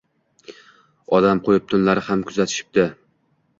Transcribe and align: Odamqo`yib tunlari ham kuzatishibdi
Odamqo`yib 1.19 1.69
tunlari 1.75 2.05
ham 2.09 2.25
kuzatishibdi 2.33 2.89